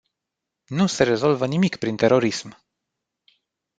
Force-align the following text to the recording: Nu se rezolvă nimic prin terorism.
Nu 0.67 0.87
se 0.87 1.03
rezolvă 1.03 1.45
nimic 1.47 1.75
prin 1.75 1.95
terorism. 1.95 2.63